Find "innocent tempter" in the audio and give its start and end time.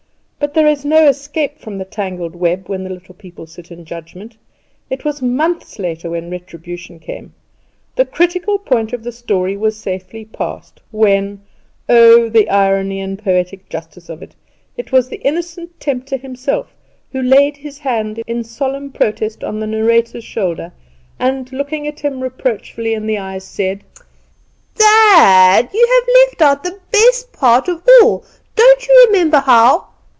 15.21-16.17